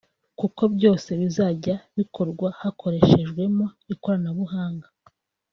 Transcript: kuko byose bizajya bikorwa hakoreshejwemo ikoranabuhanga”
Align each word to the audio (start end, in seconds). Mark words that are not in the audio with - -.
kuko 0.39 0.61
byose 0.75 1.09
bizajya 1.19 1.75
bikorwa 1.97 2.47
hakoreshejwemo 2.61 3.65
ikoranabuhanga” 3.93 4.87